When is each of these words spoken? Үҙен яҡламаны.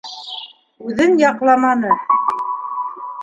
Үҙен 0.91 1.13
яҡламаны. 1.23 1.93